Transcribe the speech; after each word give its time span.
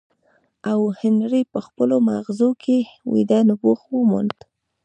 او 0.71 0.79
هنري 1.01 1.41
په 1.53 1.59
خپلو 1.67 1.95
ماغزو 2.09 2.49
کې 2.63 2.77
ويده 3.11 3.39
نبوغ 3.49 3.79
وموند. 3.95 4.37